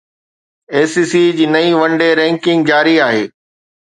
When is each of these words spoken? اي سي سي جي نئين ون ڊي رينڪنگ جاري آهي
اي 0.73 0.81
سي 0.93 1.03
سي 1.11 1.21
جي 1.37 1.45
نئين 1.53 1.73
ون 1.81 1.91
ڊي 1.99 2.07
رينڪنگ 2.21 2.63
جاري 2.71 2.95
آهي 3.09 3.23